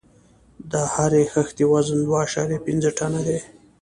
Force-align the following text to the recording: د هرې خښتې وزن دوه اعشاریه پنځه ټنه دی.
د 0.71 0.73
هرې 0.93 1.23
خښتې 1.33 1.63
وزن 1.71 1.99
دوه 2.05 2.17
اعشاریه 2.23 2.59
پنځه 2.67 2.89
ټنه 2.97 3.21
دی. 3.27 3.39